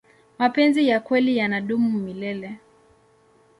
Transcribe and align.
mapenzi 0.39 0.87
ya 0.87 0.99
kweli 0.99 1.37
yanadumu 1.37 1.99
milele 1.99 2.57